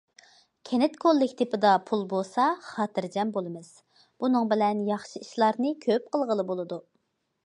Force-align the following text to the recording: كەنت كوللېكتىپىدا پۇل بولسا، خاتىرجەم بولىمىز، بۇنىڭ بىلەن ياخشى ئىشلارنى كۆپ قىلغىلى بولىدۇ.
كەنت 0.67 0.95
كوللېكتىپىدا 1.03 1.73
پۇل 1.89 2.01
بولسا، 2.13 2.45
خاتىرجەم 2.69 3.33
بولىمىز، 3.35 3.69
بۇنىڭ 4.25 4.49
بىلەن 4.55 4.81
ياخشى 4.91 5.23
ئىشلارنى 5.27 5.75
كۆپ 5.85 6.09
قىلغىلى 6.17 6.47
بولىدۇ. 6.53 6.85